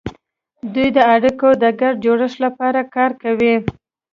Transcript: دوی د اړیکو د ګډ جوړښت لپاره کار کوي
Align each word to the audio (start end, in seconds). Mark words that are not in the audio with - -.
دوی 0.73 0.87
د 0.97 0.99
اړیکو 1.15 1.47
د 1.61 1.65
ګډ 1.81 1.93
جوړښت 2.05 2.37
لپاره 2.45 2.79
کار 2.95 3.11
کوي 3.23 3.53